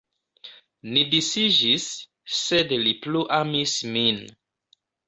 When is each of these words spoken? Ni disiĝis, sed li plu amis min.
Ni 0.95 1.03
disiĝis, 1.11 1.85
sed 2.41 2.75
li 2.87 2.99
plu 3.07 3.25
amis 3.45 3.79
min. 3.97 4.25